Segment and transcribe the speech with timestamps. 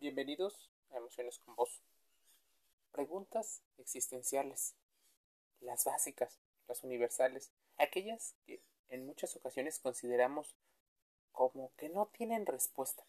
[0.00, 1.82] Bienvenidos a Emociones con Vos.
[2.90, 4.74] Preguntas existenciales.
[5.60, 10.56] Las básicas, las universales, aquellas que en muchas ocasiones consideramos
[11.32, 13.04] como que no tienen respuesta.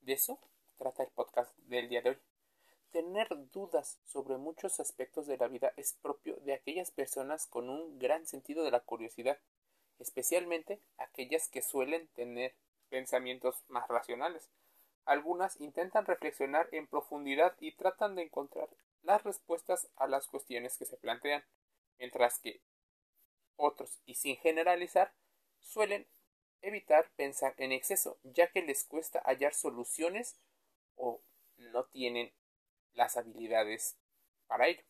[0.00, 0.40] De eso
[0.78, 2.18] trata el podcast del día de hoy.
[2.92, 7.98] Tener dudas sobre muchos aspectos de la vida es propio de aquellas personas con un
[7.98, 9.38] gran sentido de la curiosidad,
[9.98, 12.54] especialmente aquellas que suelen tener
[12.88, 14.48] pensamientos más racionales.
[15.10, 18.68] Algunas intentan reflexionar en profundidad y tratan de encontrar
[19.02, 21.42] las respuestas a las cuestiones que se plantean,
[21.98, 22.60] mientras que
[23.56, 25.12] otros, y sin generalizar,
[25.58, 26.06] suelen
[26.62, 30.38] evitar pensar en exceso, ya que les cuesta hallar soluciones
[30.94, 31.20] o
[31.56, 32.32] no tienen
[32.94, 33.96] las habilidades
[34.46, 34.84] para ello.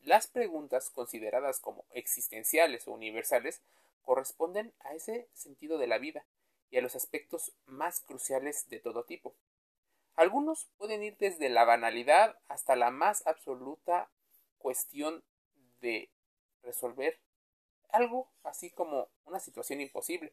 [0.00, 3.62] Las preguntas consideradas como existenciales o universales
[4.02, 6.26] corresponden a ese sentido de la vida
[6.70, 9.34] y a los aspectos más cruciales de todo tipo.
[10.14, 14.08] Algunos pueden ir desde la banalidad hasta la más absoluta
[14.58, 15.22] cuestión
[15.80, 16.08] de
[16.62, 17.18] resolver
[17.90, 20.32] algo así como una situación imposible.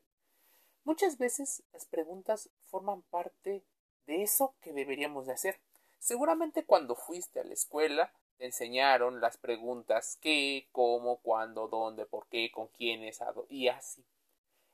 [0.86, 3.64] Muchas veces las preguntas forman parte
[4.06, 5.60] de eso que deberíamos de hacer.
[6.00, 12.28] Seguramente cuando fuiste a la escuela te enseñaron las preguntas qué, cómo, cuándo, dónde, por
[12.28, 14.04] qué, con quiénes, y así,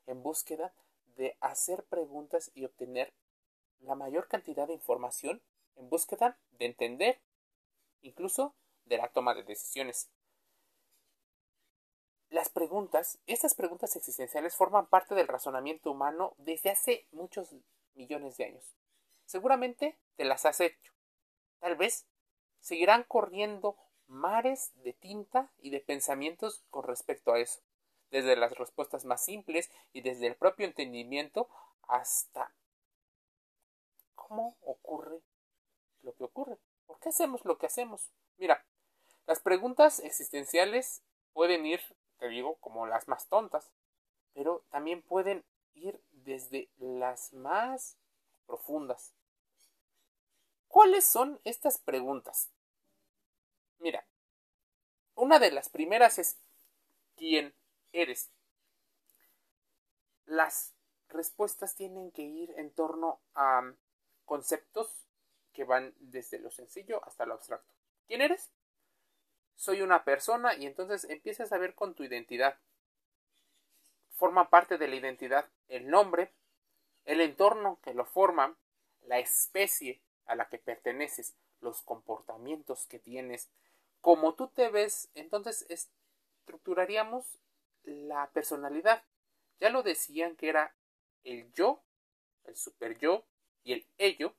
[0.08, 0.74] en búsqueda
[1.16, 3.14] de hacer preguntas y obtener
[3.80, 5.42] la mayor cantidad de información
[5.76, 7.22] en búsqueda de entender,
[8.02, 10.10] incluso de la toma de decisiones.
[12.30, 17.50] Las preguntas, estas preguntas existenciales forman parte del razonamiento humano desde hace muchos
[17.96, 18.76] millones de años.
[19.26, 20.94] Seguramente te las has hecho.
[21.60, 22.06] Tal vez
[22.60, 27.62] seguirán corriendo mares de tinta y de pensamientos con respecto a eso,
[28.12, 31.50] desde las respuestas más simples y desde el propio entendimiento
[31.88, 32.52] hasta
[34.16, 35.22] cómo ocurre
[36.04, 36.58] lo que ocurre.
[36.86, 38.10] ¿Por qué hacemos lo que hacemos?
[38.38, 38.64] Mira,
[39.28, 41.02] las preguntas existenciales
[41.34, 41.82] pueden ir,
[42.18, 43.70] te digo, como las más tontas,
[44.34, 47.98] pero también pueden ir desde las más
[48.46, 49.14] profundas.
[50.68, 52.50] ¿Cuáles son estas preguntas?
[53.80, 54.06] Mira,
[55.16, 56.38] una de las primeras es
[57.16, 57.54] ¿quién
[57.92, 58.30] eres?
[60.26, 60.74] Las
[61.10, 63.74] respuestas tienen que ir en torno a
[64.26, 65.08] conceptos
[65.54, 67.74] que van desde lo sencillo hasta lo abstracto.
[68.08, 68.52] ¿Quién eres?
[69.56, 72.58] Soy una persona y entonces empiezas a ver con tu identidad.
[74.16, 76.32] Forma parte de la identidad el nombre,
[77.06, 78.56] el entorno que lo forma,
[79.02, 83.50] la especie a la que perteneces, los comportamientos que tienes,
[84.02, 87.26] como tú te ves, entonces estructuraríamos
[87.84, 89.04] la personalidad.
[89.60, 90.76] Ya lo decían que era
[91.24, 91.82] el yo,
[92.46, 93.26] el super yo,
[93.64, 94.34] y el ello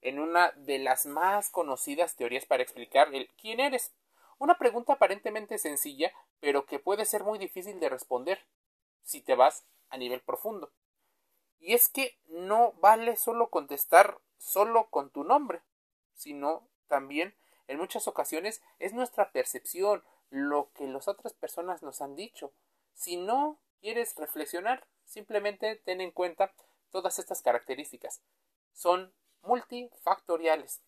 [0.00, 3.92] en una de las más conocidas teorías para explicar el quién eres.
[4.38, 8.44] Una pregunta aparentemente sencilla, pero que puede ser muy difícil de responder
[9.02, 10.70] si te vas a nivel profundo.
[11.58, 15.62] Y es que no vale solo contestar solo con tu nombre,
[16.14, 17.34] sino también
[17.66, 22.52] en muchas ocasiones es nuestra percepción, lo que las otras personas nos han dicho.
[22.94, 26.52] Si no quieres reflexionar, simplemente ten en cuenta
[26.94, 28.22] Todas estas características
[28.72, 29.12] son
[29.42, 30.80] multifactoriales.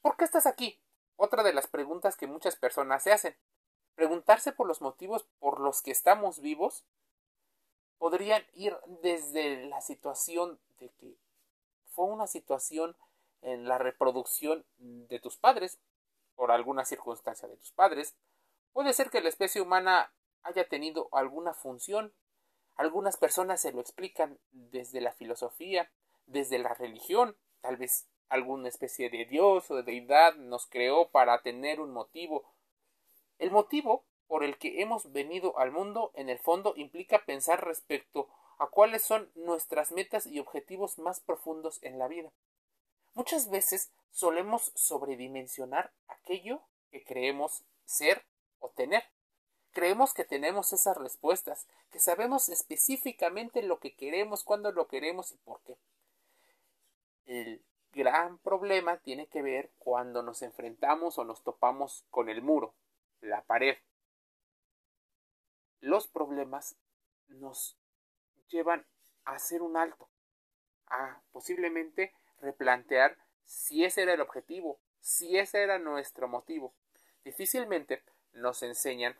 [0.00, 0.80] ¿Por qué estás aquí?
[1.16, 3.36] Otra de las preguntas que muchas personas se hacen.
[3.96, 6.84] Preguntarse por los motivos por los que estamos vivos
[7.98, 11.16] podrían ir desde la situación de que
[11.88, 12.96] fue una situación
[13.42, 15.80] en la reproducción de tus padres,
[16.34, 18.16] por alguna circunstancia de tus padres.
[18.72, 20.12] Puede ser que la especie humana
[20.42, 22.12] haya tenido alguna función
[22.76, 25.90] algunas personas se lo explican desde la filosofía,
[26.26, 31.40] desde la religión, tal vez alguna especie de dios o de deidad nos creó para
[31.42, 32.44] tener un motivo.
[33.38, 38.28] El motivo por el que hemos venido al mundo en el fondo implica pensar respecto
[38.58, 42.32] a cuáles son nuestras metas y objetivos más profundos en la vida.
[43.14, 48.24] Muchas veces solemos sobredimensionar aquello que creemos ser
[48.58, 49.04] o tener.
[49.72, 55.36] Creemos que tenemos esas respuestas, que sabemos específicamente lo que queremos, cuándo lo queremos y
[55.38, 55.76] por qué.
[57.26, 62.74] El gran problema tiene que ver cuando nos enfrentamos o nos topamos con el muro,
[63.20, 63.76] la pared.
[65.80, 66.76] Los problemas
[67.28, 67.76] nos
[68.48, 68.84] llevan
[69.24, 70.08] a hacer un alto,
[70.86, 76.74] a posiblemente replantear si ese era el objetivo, si ese era nuestro motivo.
[77.24, 78.02] Difícilmente
[78.32, 79.16] nos enseñan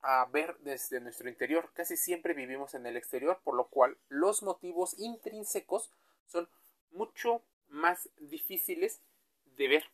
[0.00, 1.70] a ver desde nuestro interior.
[1.74, 5.90] Casi siempre vivimos en el exterior, por lo cual los motivos intrínsecos
[6.26, 6.48] son
[6.92, 9.00] mucho más difíciles
[9.56, 9.84] de ver.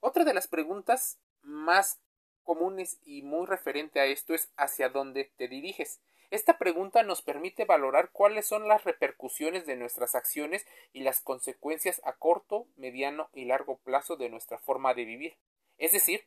[0.00, 1.98] Otra de las preguntas más
[2.44, 6.00] comunes y muy referente a esto es hacia dónde te diriges.
[6.30, 12.00] Esta pregunta nos permite valorar cuáles son las repercusiones de nuestras acciones y las consecuencias
[12.04, 15.36] a corto, mediano y largo plazo de nuestra forma de vivir.
[15.78, 16.24] Es decir,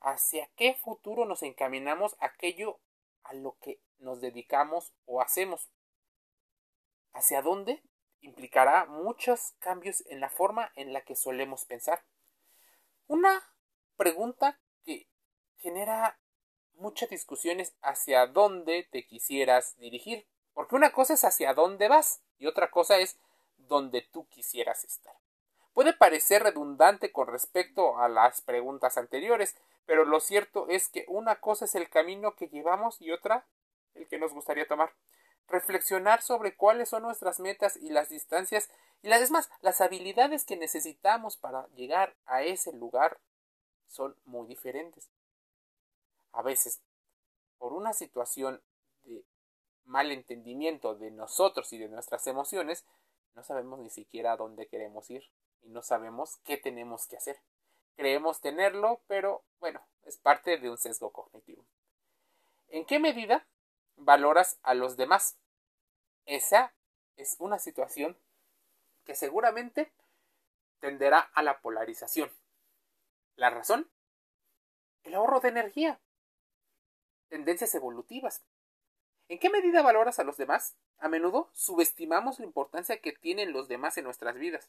[0.00, 2.78] hacia qué futuro nos encaminamos aquello
[3.22, 5.68] a lo que nos dedicamos o hacemos.
[7.12, 7.82] Hacia dónde
[8.20, 12.02] implicará muchos cambios en la forma en la que solemos pensar.
[13.06, 13.42] Una
[13.96, 14.58] pregunta
[15.60, 16.18] genera
[16.74, 20.26] muchas discusiones hacia dónde te quisieras dirigir.
[20.54, 23.18] Porque una cosa es hacia dónde vas y otra cosa es
[23.56, 25.14] donde tú quisieras estar.
[25.74, 31.36] Puede parecer redundante con respecto a las preguntas anteriores, pero lo cierto es que una
[31.36, 33.46] cosa es el camino que llevamos y otra
[33.94, 34.92] el que nos gustaría tomar.
[35.48, 38.70] Reflexionar sobre cuáles son nuestras metas y las distancias
[39.02, 43.18] y las más, las habilidades que necesitamos para llegar a ese lugar
[43.88, 45.10] son muy diferentes.
[46.32, 46.80] A veces,
[47.58, 48.62] por una situación
[49.02, 49.24] de
[49.84, 52.84] mal entendimiento de nosotros y de nuestras emociones,
[53.34, 55.30] no sabemos ni siquiera a dónde queremos ir
[55.62, 57.40] y no sabemos qué tenemos que hacer.
[57.96, 61.66] Creemos tenerlo, pero bueno, es parte de un sesgo cognitivo.
[62.68, 63.46] ¿En qué medida
[63.96, 65.38] valoras a los demás?
[66.24, 66.74] Esa
[67.16, 68.18] es una situación
[69.04, 69.92] que seguramente
[70.78, 72.30] tenderá a la polarización.
[73.36, 73.90] ¿La razón?
[75.02, 76.00] El ahorro de energía
[77.30, 78.42] tendencias evolutivas.
[79.28, 80.76] ¿En qué medida valoras a los demás?
[80.98, 84.68] A menudo subestimamos la importancia que tienen los demás en nuestras vidas.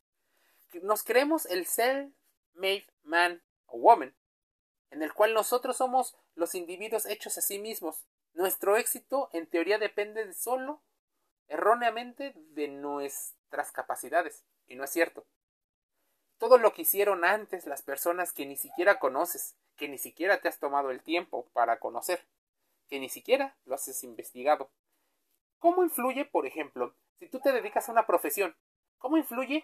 [0.84, 4.16] Nos creemos el self-made man o woman,
[4.92, 8.06] en el cual nosotros somos los individuos hechos a sí mismos.
[8.34, 10.82] Nuestro éxito, en teoría, depende solo,
[11.48, 14.46] erróneamente, de nuestras capacidades.
[14.68, 15.26] Y no es cierto.
[16.38, 20.48] Todo lo que hicieron antes las personas que ni siquiera conoces, que ni siquiera te
[20.48, 22.26] has tomado el tiempo para conocer,
[22.92, 24.70] que ni siquiera lo has investigado.
[25.60, 28.54] ¿Cómo influye, por ejemplo, si tú te dedicas a una profesión?
[28.98, 29.64] ¿Cómo influye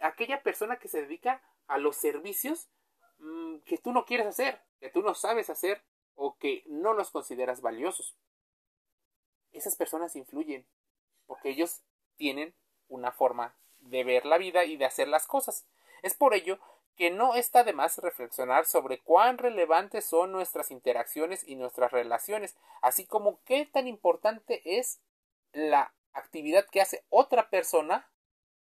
[0.00, 2.70] aquella persona que se dedica a los servicios
[3.18, 5.84] mm, que tú no quieres hacer, que tú no sabes hacer
[6.14, 8.16] o que no los consideras valiosos?
[9.52, 10.66] Esas personas influyen
[11.26, 11.82] porque ellos
[12.16, 12.54] tienen
[12.88, 15.66] una forma de ver la vida y de hacer las cosas.
[16.00, 16.58] Es por ello
[16.96, 22.56] que no está de más reflexionar sobre cuán relevantes son nuestras interacciones y nuestras relaciones,
[22.80, 25.00] así como qué tan importante es
[25.52, 28.10] la actividad que hace otra persona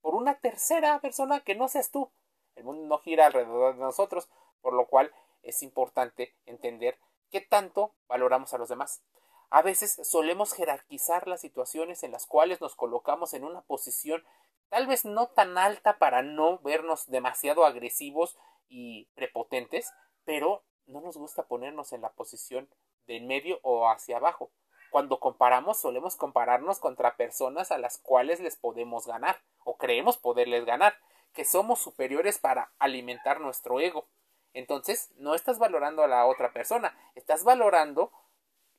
[0.01, 2.11] por una tercera persona que no seas tú.
[2.55, 4.29] El mundo no gira alrededor de nosotros,
[4.61, 6.99] por lo cual es importante entender
[7.31, 9.03] qué tanto valoramos a los demás.
[9.51, 14.23] A veces solemos jerarquizar las situaciones en las cuales nos colocamos en una posición
[14.69, 18.37] tal vez no tan alta para no vernos demasiado agresivos
[18.69, 19.93] y prepotentes,
[20.25, 22.69] pero no nos gusta ponernos en la posición
[23.06, 24.50] de en medio o hacia abajo.
[24.91, 30.65] Cuando comparamos, solemos compararnos contra personas a las cuales les podemos ganar, o creemos poderles
[30.65, 30.94] ganar,
[31.35, 34.09] que somos superiores para alimentar nuestro ego.
[34.55, 38.11] Entonces, no estás valorando a la otra persona, estás valorando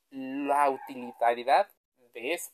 [0.10, 1.70] la utilidad
[2.14, 2.52] de eso.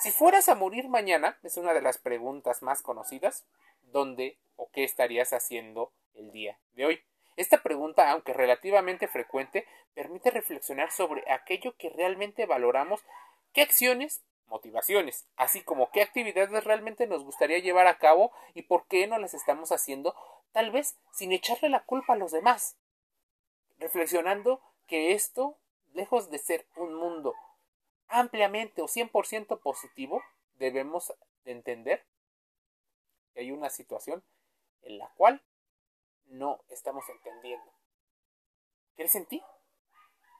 [0.00, 3.44] Si fueras a morir mañana, es una de las preguntas más conocidas,
[3.82, 7.04] ¿dónde o qué estarías haciendo el día de hoy?
[7.36, 13.04] Esta pregunta, aunque relativamente frecuente, permite reflexionar sobre aquello que realmente valoramos,
[13.52, 18.86] qué acciones, motivaciones, así como qué actividades realmente nos gustaría llevar a cabo y por
[18.86, 20.14] qué no las estamos haciendo,
[20.52, 22.78] tal vez sin echarle la culpa a los demás.
[23.78, 25.58] Reflexionando que esto,
[25.92, 27.34] lejos de ser un mundo
[28.10, 30.22] ampliamente o 100% positivo,
[30.54, 31.12] debemos
[31.44, 32.04] de entender
[33.32, 34.22] que hay una situación
[34.82, 35.42] en la cual
[36.26, 37.72] no estamos entendiendo.
[38.96, 39.42] ¿Crees en ti?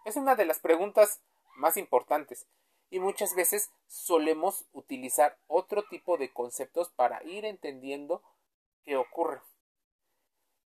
[0.04, 1.20] Es una de las preguntas
[1.56, 2.46] más importantes
[2.90, 8.22] y muchas veces solemos utilizar otro tipo de conceptos para ir entendiendo
[8.84, 9.40] qué ocurre.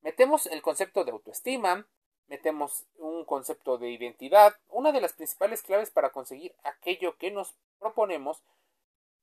[0.01, 1.87] Metemos el concepto de autoestima,
[2.27, 4.55] metemos un concepto de identidad.
[4.69, 8.43] Una de las principales claves para conseguir aquello que nos proponemos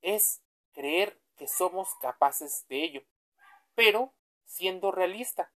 [0.01, 0.41] es
[0.73, 3.03] creer que somos capaces de ello,
[3.75, 4.13] pero
[4.45, 5.51] siendo realista.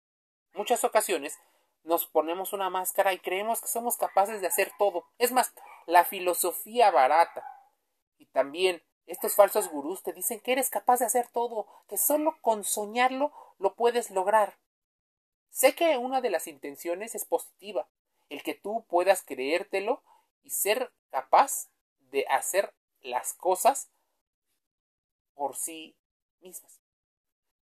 [0.54, 1.38] Muchas ocasiones
[1.84, 5.06] nos ponemos una máscara y creemos que somos capaces de hacer todo.
[5.18, 5.54] Es más,
[5.86, 7.46] la filosofía barata
[8.18, 12.38] y también estos falsos gurús te dicen que eres capaz de hacer todo, que solo
[12.42, 14.58] con soñarlo lo puedes lograr.
[15.50, 17.88] Sé que una de las intenciones es positiva,
[18.30, 20.04] el que tú puedas creértelo
[20.44, 21.70] y ser capaz
[22.12, 23.90] de hacer las cosas
[25.34, 25.96] por sí
[26.42, 26.80] mismas.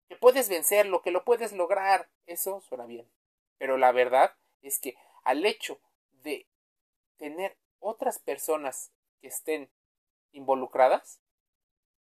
[0.08, 2.08] Que puedes vencerlo, que lo puedes lograr.
[2.26, 3.06] Eso suena bien.
[3.58, 5.78] Pero la verdad es que al hecho
[6.22, 6.46] de
[7.18, 9.70] tener otras personas que estén
[10.32, 11.20] involucradas,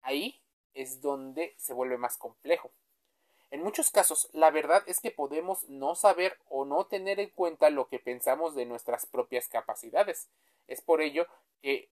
[0.02, 0.42] ahí
[0.74, 2.72] es donde se vuelve más complejo.
[3.52, 7.70] En muchos casos, la verdad es que podemos no saber o no tener en cuenta
[7.70, 10.30] lo que pensamos de nuestras propias capacidades.
[10.68, 11.28] Es por ello
[11.62, 11.90] que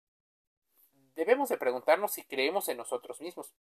[1.16, 3.54] debemos de preguntarnos si creemos en nosotros mismos.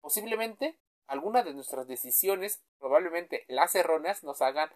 [0.00, 4.70] Posiblemente algunas de nuestras decisiones, probablemente las erróneas, nos hagan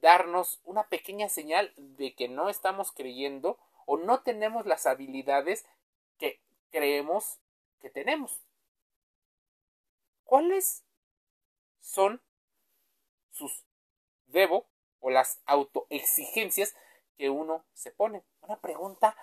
[0.00, 5.64] darnos una pequeña señal de que no estamos creyendo o no tenemos las habilidades
[6.18, 6.40] que
[6.70, 7.38] creemos
[7.80, 8.40] que tenemos.
[10.24, 10.84] ¿Cuáles
[11.82, 12.22] son
[13.30, 13.64] sus
[14.26, 14.66] debo
[15.00, 16.74] o las autoexigencias
[17.16, 18.24] que uno se pone?
[18.40, 19.16] Una pregunta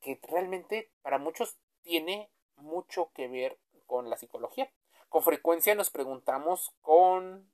[0.00, 4.72] que realmente para muchos tiene mucho que ver con la psicología.
[5.08, 7.52] Con frecuencia nos preguntamos con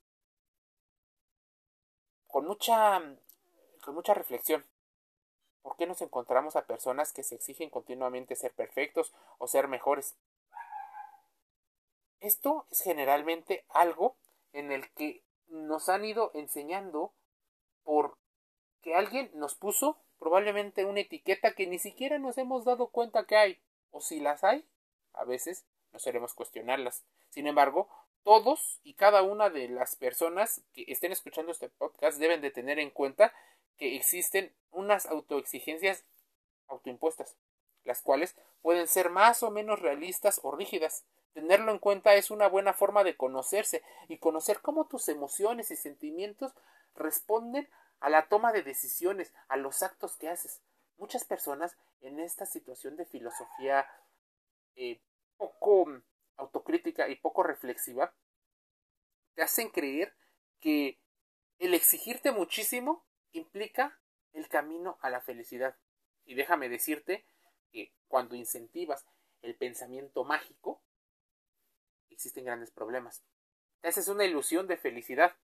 [2.29, 3.03] con mucha
[3.85, 4.65] con mucha reflexión.
[5.63, 10.17] ¿Por qué nos encontramos a personas que se exigen continuamente ser perfectos o ser mejores?
[12.21, 14.17] Esto es generalmente algo
[14.53, 17.13] en el que nos han ido enseñando
[17.85, 18.19] por
[18.83, 23.37] que alguien nos puso probablemente una etiqueta que ni siquiera nos hemos dado cuenta que
[23.37, 23.61] hay,
[23.91, 24.67] o si las hay,
[25.13, 27.05] a veces no seremos cuestionarlas.
[27.31, 27.89] Sin embargo,
[28.25, 32.79] todos y cada una de las personas que estén escuchando este podcast deben de tener
[32.79, 33.33] en cuenta
[33.77, 36.05] que existen unas autoexigencias
[36.67, 37.37] autoimpuestas,
[37.85, 41.05] las cuales pueden ser más o menos realistas o rígidas.
[41.39, 45.77] Tenerlo en cuenta es una buena forma de conocerse y conocer cómo tus emociones y
[45.77, 46.53] sentimientos
[46.97, 47.69] responden
[48.01, 50.61] a la toma de decisiones, a los actos que haces.
[50.97, 53.87] Muchas personas en esta situación de filosofía
[54.75, 55.01] eh,
[55.37, 56.03] poco
[56.39, 58.13] autocrítica y poco reflexiva
[59.37, 60.13] te hacen creer
[60.59, 60.99] que
[61.61, 63.97] el exigirte muchísimo implica
[64.33, 65.77] el camino a la felicidad.
[66.25, 67.25] Y déjame decirte
[67.71, 69.07] que cuando incentivas
[69.43, 70.83] el pensamiento mágico,
[72.11, 73.23] existen grandes problemas.
[73.81, 75.37] Te haces una ilusión de felicidad,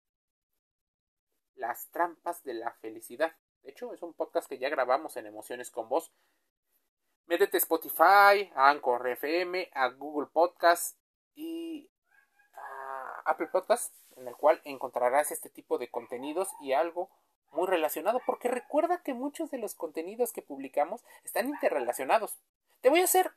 [1.55, 3.35] las trampas de la felicidad.
[3.61, 6.11] De hecho, es un podcast que ya grabamos en Emociones con Vos.
[7.25, 10.97] Métete a Spotify, a Anchor FM, a Google Podcast
[11.35, 11.89] y
[12.53, 17.09] a Apple Podcast, en el cual encontrarás este tipo de contenidos y algo
[17.51, 22.35] muy relacionado, porque recuerda que muchos de los contenidos que publicamos están interrelacionados.
[22.81, 23.31] Te voy a hacer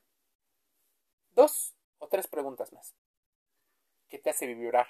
[1.31, 2.95] dos o tres preguntas más.
[4.09, 4.89] ¿Qué te hace vibrar?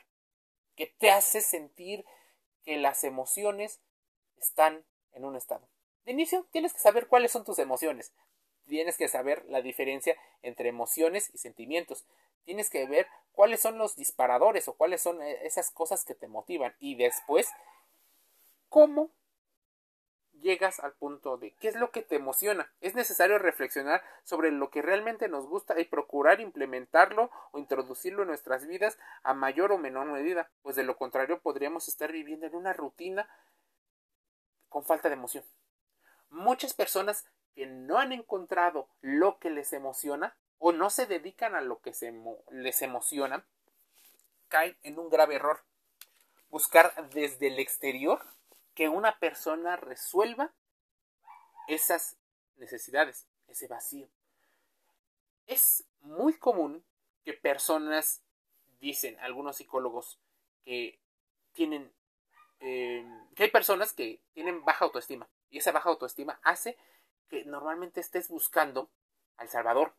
[0.74, 2.04] ¿Qué te hace sentir
[2.66, 3.80] que las emociones
[4.38, 5.66] están en un estado.
[6.04, 8.12] De inicio, tienes que saber cuáles son tus emociones.
[8.66, 12.04] Tienes que saber la diferencia entre emociones y sentimientos.
[12.44, 16.26] Tienes que ver cuáles son los disparadores o cuáles son eh, esas cosas que te
[16.26, 16.74] motivan.
[16.80, 17.48] Y después,
[18.68, 19.10] cómo
[20.40, 22.70] llegas al punto de qué es lo que te emociona.
[22.80, 28.28] Es necesario reflexionar sobre lo que realmente nos gusta y procurar implementarlo o introducirlo en
[28.28, 32.54] nuestras vidas a mayor o menor medida, pues de lo contrario podríamos estar viviendo en
[32.54, 33.28] una rutina
[34.68, 35.44] con falta de emoción.
[36.30, 37.24] Muchas personas
[37.54, 41.92] que no han encontrado lo que les emociona o no se dedican a lo que
[42.50, 43.44] les emociona,
[44.48, 45.60] caen en un grave error.
[46.50, 48.20] Buscar desde el exterior
[48.76, 50.52] que una persona resuelva
[51.66, 52.16] esas
[52.56, 54.06] necesidades, ese vacío.
[55.46, 56.84] Es muy común
[57.24, 58.22] que personas,
[58.78, 60.20] dicen algunos psicólogos,
[60.62, 61.00] que
[61.54, 61.90] tienen,
[62.60, 63.04] eh,
[63.34, 66.76] que hay personas que tienen baja autoestima y esa baja autoestima hace
[67.30, 68.90] que normalmente estés buscando
[69.38, 69.94] al Salvador,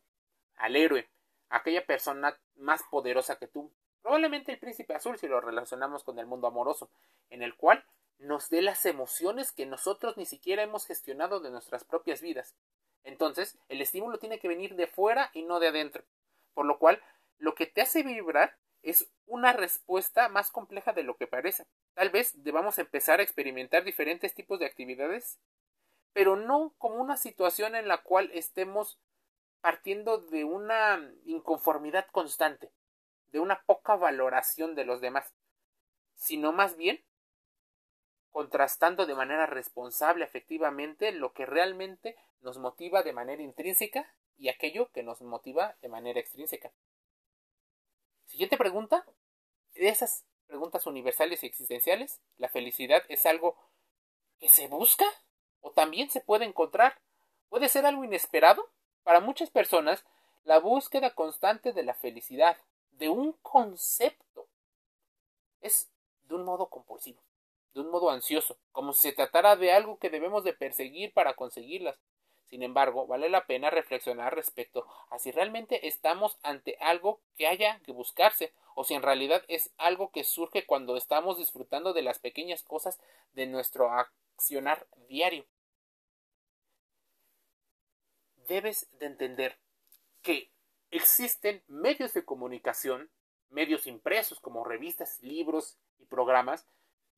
[0.56, 1.08] al héroe,
[1.48, 6.26] aquella persona más poderosa que tú, probablemente el príncipe azul si lo relacionamos con el
[6.26, 6.90] mundo amoroso,
[7.28, 7.84] en el cual
[8.18, 12.54] nos dé las emociones que nosotros ni siquiera hemos gestionado de nuestras propias vidas.
[13.04, 16.04] Entonces, el estímulo tiene que venir de fuera y no de adentro.
[16.54, 17.02] Por lo cual,
[17.38, 21.66] lo que te hace vibrar es una respuesta más compleja de lo que parece.
[21.94, 25.38] Tal vez debamos empezar a experimentar diferentes tipos de actividades,
[26.12, 28.98] pero no como una situación en la cual estemos
[29.60, 32.70] partiendo de una inconformidad constante,
[33.32, 35.34] de una poca valoración de los demás,
[36.14, 37.02] sino más bien
[38.32, 44.90] contrastando de manera responsable efectivamente lo que realmente nos motiva de manera intrínseca y aquello
[44.92, 46.72] que nos motiva de manera extrínseca.
[48.26, 49.04] Siguiente pregunta.
[49.74, 53.56] De esas preguntas universales y existenciales, ¿la felicidad es algo
[54.40, 55.06] que se busca
[55.60, 57.00] o también se puede encontrar?
[57.48, 58.68] ¿Puede ser algo inesperado?
[59.04, 60.04] Para muchas personas,
[60.44, 62.56] la búsqueda constante de la felicidad,
[62.92, 64.28] de un concepto
[66.48, 67.20] modo compulsivo,
[67.78, 71.34] de un modo ansioso, como si se tratara de algo que debemos de perseguir para
[71.34, 71.96] conseguirlas.
[72.50, 77.78] Sin embargo, vale la pena reflexionar respecto a si realmente estamos ante algo que haya
[77.84, 82.18] que buscarse o si en realidad es algo que surge cuando estamos disfrutando de las
[82.18, 82.98] pequeñas cosas
[83.34, 85.46] de nuestro accionar diario.
[88.48, 89.56] Debes de entender
[90.22, 90.50] que
[90.90, 93.08] existen medios de comunicación,
[93.50, 96.66] medios impresos como revistas, libros y programas,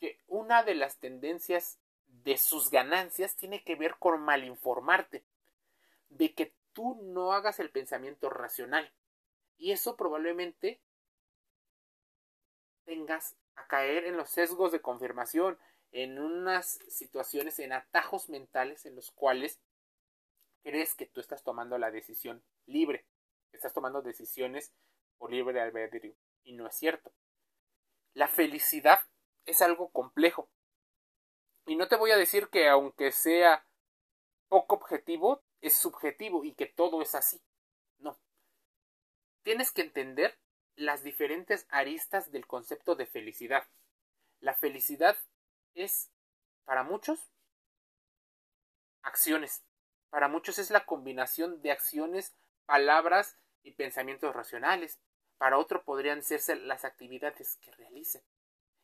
[0.01, 5.25] que una de las tendencias de sus ganancias tiene que ver con malinformarte,
[6.09, 8.93] de que tú no hagas el pensamiento racional.
[9.59, 10.81] Y eso probablemente
[12.85, 15.59] tengas a caer en los sesgos de confirmación,
[15.93, 19.61] en unas situaciones, en atajos mentales en los cuales
[20.63, 23.05] crees que tú estás tomando la decisión libre,
[23.53, 24.73] estás tomando decisiones
[25.19, 26.15] por libre albedrío.
[26.43, 27.13] Y no es cierto.
[28.15, 29.01] La felicidad
[29.51, 30.49] es algo complejo.
[31.67, 33.67] Y no te voy a decir que aunque sea
[34.49, 37.43] poco objetivo, es subjetivo y que todo es así.
[37.99, 38.19] No.
[39.43, 40.39] Tienes que entender
[40.75, 43.69] las diferentes aristas del concepto de felicidad.
[44.41, 45.17] La felicidad
[45.75, 46.11] es,
[46.65, 47.31] para muchos,
[49.03, 49.63] acciones.
[50.09, 52.35] Para muchos es la combinación de acciones,
[52.67, 54.99] palabras y pensamientos racionales.
[55.39, 58.23] Para otro podrían serse las actividades que realicen.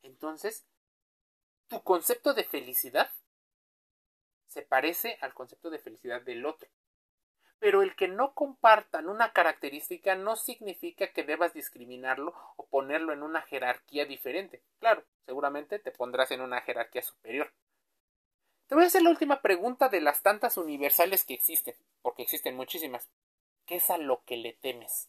[0.06, 0.64] Entonces,
[1.68, 3.10] tu concepto de felicidad
[4.46, 6.68] se parece al concepto de felicidad del otro.
[7.58, 13.22] Pero el que no compartan una característica no significa que debas discriminarlo o ponerlo en
[13.22, 14.62] una jerarquía diferente.
[14.78, 17.52] Claro, seguramente te pondrás en una jerarquía superior.
[18.68, 22.54] Te voy a hacer la última pregunta de las tantas universales que existen, porque existen
[22.54, 23.08] muchísimas.
[23.64, 25.08] ¿Qué es a lo que le temes?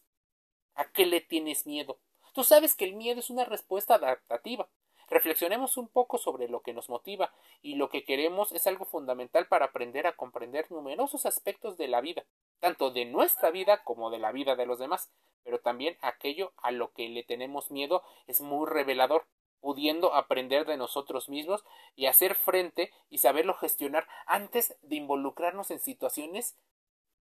[0.74, 2.00] ¿A qué le tienes miedo?
[2.34, 4.68] Tú sabes que el miedo es una respuesta adaptativa.
[5.10, 9.46] Reflexionemos un poco sobre lo que nos motiva y lo que queremos es algo fundamental
[9.46, 12.24] para aprender a comprender numerosos aspectos de la vida,
[12.60, 15.10] tanto de nuestra vida como de la vida de los demás,
[15.44, 19.24] pero también aquello a lo que le tenemos miedo es muy revelador,
[19.60, 21.64] pudiendo aprender de nosotros mismos
[21.96, 26.56] y hacer frente y saberlo gestionar antes de involucrarnos en situaciones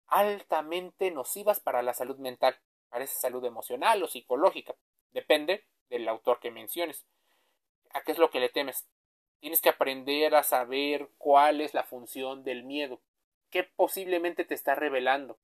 [0.07, 2.57] altamente nocivas para la salud mental,
[2.89, 4.75] para esa salud emocional o psicológica,
[5.11, 7.05] depende del autor que menciones.
[7.95, 8.85] ¿A qué es lo que le temes?
[9.39, 12.99] Tienes que aprender a saber cuál es la función del miedo,
[13.49, 15.37] qué posiblemente te está revelando,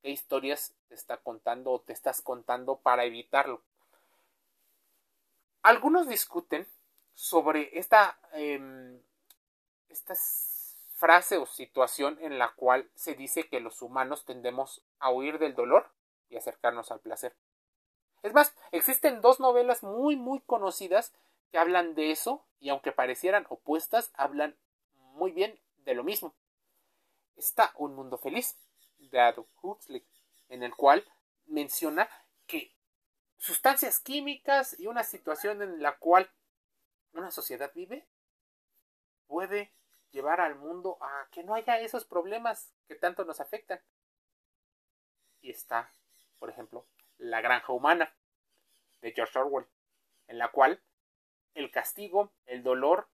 [0.00, 3.60] qué historias te está contando o te estás contando para evitarlo.
[5.62, 6.66] Algunos discuten
[7.12, 8.98] sobre esta, em,
[9.90, 10.14] esta
[10.94, 15.54] frase o situación en la cual se dice que los humanos tendemos a huir del
[15.54, 15.90] dolor
[16.30, 17.36] y acercarnos al placer.
[18.22, 21.12] Es más, existen dos novelas muy muy conocidas
[21.54, 24.58] que hablan de eso y aunque parecieran opuestas, hablan
[25.12, 26.34] muy bien de lo mismo.
[27.36, 28.58] Está Un Mundo Feliz
[28.98, 30.04] de Adolf Huxley,
[30.48, 31.04] en el cual
[31.46, 32.08] menciona
[32.48, 32.74] que
[33.36, 36.28] sustancias químicas y una situación en la cual
[37.12, 38.04] una sociedad vive
[39.28, 39.72] puede
[40.10, 43.80] llevar al mundo a que no haya esos problemas que tanto nos afectan.
[45.40, 45.88] Y está,
[46.40, 48.12] por ejemplo, La Granja Humana
[49.02, 49.68] de George Orwell,
[50.26, 50.82] en la cual
[51.54, 53.08] el castigo, el dolor,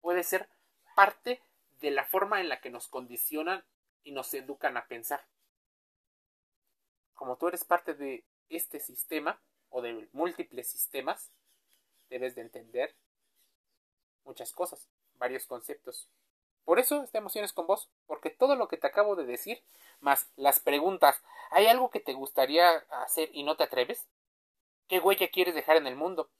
[0.00, 0.48] puede ser
[0.94, 1.42] parte
[1.80, 3.64] de la forma en la que nos condicionan
[4.02, 5.26] y nos educan a pensar.
[7.14, 11.32] Como tú eres parte de este sistema o de múltiples sistemas,
[12.08, 12.94] debes de entender
[14.24, 16.08] muchas cosas, varios conceptos.
[16.64, 19.62] Por eso esta emoción es con vos, porque todo lo que te acabo de decir,
[20.00, 22.70] más las preguntas, ¿hay algo que te gustaría
[23.02, 24.06] hacer y no te atreves?
[24.88, 26.30] ¿Qué huella quieres dejar en el mundo?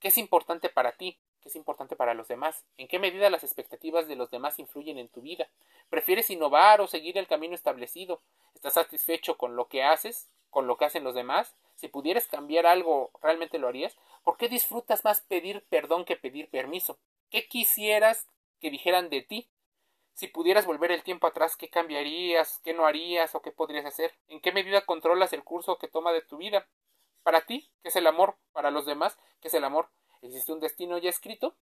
[0.00, 1.18] ¿Qué es importante para ti?
[1.40, 2.64] ¿Qué es importante para los demás?
[2.76, 5.48] ¿En qué medida las expectativas de los demás influyen en tu vida?
[5.90, 8.20] ¿Prefieres innovar o seguir el camino establecido?
[8.54, 10.28] ¿Estás satisfecho con lo que haces?
[10.50, 11.56] ¿Con lo que hacen los demás?
[11.74, 13.96] Si pudieras cambiar algo, ¿realmente lo harías?
[14.22, 16.98] ¿Por qué disfrutas más pedir perdón que pedir permiso?
[17.30, 18.28] ¿Qué quisieras
[18.60, 19.48] que dijeran de ti?
[20.14, 22.60] Si pudieras volver el tiempo atrás, ¿qué cambiarías?
[22.64, 23.34] ¿Qué no harías?
[23.34, 24.14] ¿O qué podrías hacer?
[24.28, 26.66] ¿En qué medida controlas el curso que toma de tu vida?
[27.28, 28.38] Para ti, ¿qué es el amor?
[28.52, 29.90] Para los demás, ¿qué es el amor?
[30.22, 31.58] ¿Existe un destino ya escrito?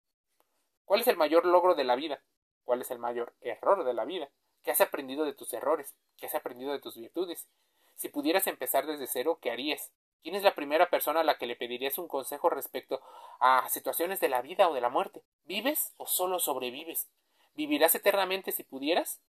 [0.84, 2.22] ¿Cuál es el mayor logro de la vida?
[2.62, 4.30] ¿Cuál es el mayor error de la vida?
[4.62, 5.96] ¿Qué has aprendido de tus errores?
[6.18, 7.48] ¿Qué has aprendido de tus virtudes?
[7.96, 9.90] Si pudieras empezar desde cero, ¿qué harías?
[10.22, 13.02] ¿Quién es la primera persona a la que le pedirías un consejo respecto
[13.40, 15.24] a situaciones de la vida o de la muerte?
[15.46, 17.08] ¿Vives o solo sobrevives?
[17.56, 19.20] ¿Vivirás eternamente si pudieras?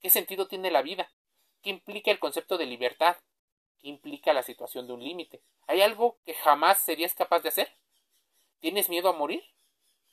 [0.00, 1.12] ¿Qué sentido tiene la vida?
[1.60, 3.18] ¿Qué implica el concepto de libertad?
[3.82, 5.42] ¿Qué implica la situación de un límite?
[5.66, 7.76] ¿Hay algo que jamás serías capaz de hacer?
[8.60, 9.42] ¿Tienes miedo a morir?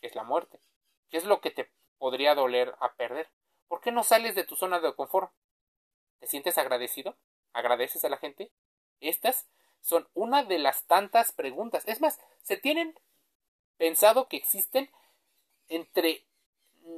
[0.01, 0.59] es la muerte.
[1.09, 3.29] ¿Qué es lo que te podría doler a perder?
[3.67, 5.31] ¿Por qué no sales de tu zona de confort?
[6.19, 7.15] ¿Te sientes agradecido?
[7.53, 8.51] ¿Agradeces a la gente?
[8.99, 9.47] Estas
[9.81, 11.83] son una de las tantas preguntas.
[11.87, 12.99] Es más, se tienen
[13.77, 14.89] pensado que existen
[15.67, 16.25] entre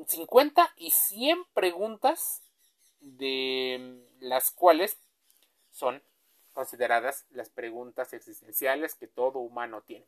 [0.07, 2.41] 50 y 100 preguntas
[2.99, 4.97] de las cuales
[5.71, 6.03] son
[6.51, 10.07] consideradas las preguntas existenciales que todo humano tiene.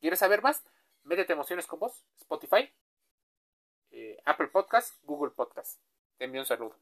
[0.00, 0.62] ¿Quieres saber más?
[1.02, 2.72] Métete emociones con vos, Spotify,
[3.90, 5.80] eh, Apple Podcast, Google Podcast.
[6.16, 6.76] Te envío un saludo.